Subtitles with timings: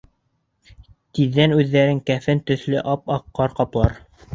[1.19, 4.01] Тиҙҙән үҙҙәрен кәфен төҫлө ап-аҡ ҡар ҡаплар.